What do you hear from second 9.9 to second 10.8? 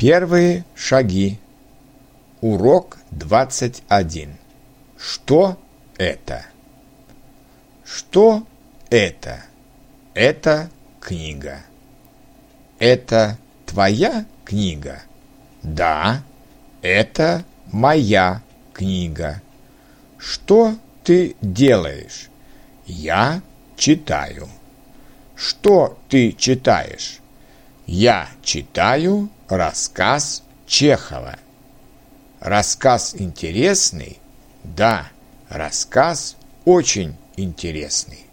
Это